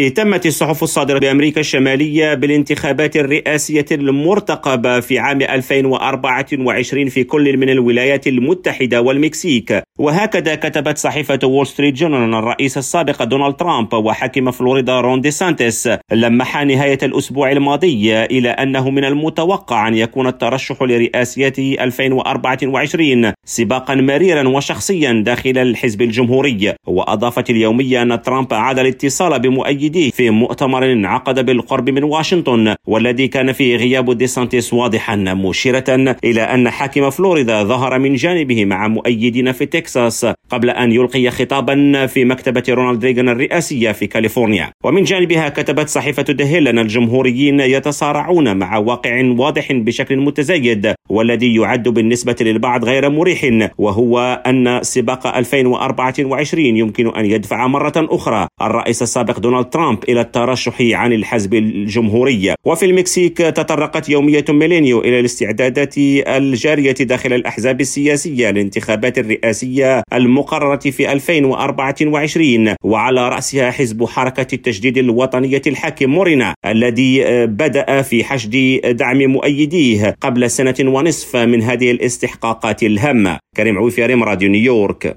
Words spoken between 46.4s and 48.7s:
Hill أن الجمهوريين يتصارعون